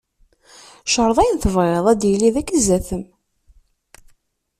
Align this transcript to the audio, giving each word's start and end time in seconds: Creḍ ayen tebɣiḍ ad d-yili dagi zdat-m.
Creḍ 0.93 1.17
ayen 1.19 1.37
tebɣiḍ 1.43 1.85
ad 1.91 1.97
d-yili 1.99 2.29
dagi 2.35 2.59
zdat-m. 2.65 3.03